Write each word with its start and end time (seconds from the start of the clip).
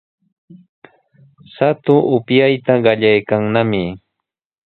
Shatu 1.53 1.93
upyayta 2.15 2.73
qallaykannami. 2.83 3.83